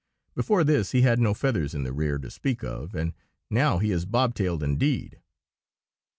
Before 0.33 0.63
this 0.63 0.93
he 0.93 1.03
had 1.03 1.19
no 1.19 1.35
feathers 1.35 1.75
in 1.75 1.83
the 1.83 1.93
rear 1.93 2.17
to 2.17 2.31
speak 2.31 2.63
of, 2.63 2.95
and 2.95 3.13
now 3.51 3.77
he 3.77 3.91
is 3.91 4.07
bobtailed 4.07 4.63
indeed. 4.63 5.21